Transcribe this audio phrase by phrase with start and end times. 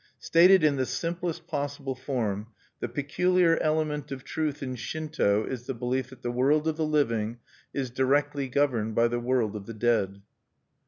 [0.17, 2.47] Stated in the simplest possible form,
[2.79, 6.87] the peculiar element of truth in Shinto is the belief that the world of the
[6.87, 7.37] living
[7.71, 10.23] is directly governed by the world of the dead.